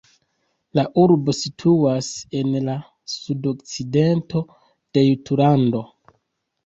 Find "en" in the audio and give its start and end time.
2.41-2.57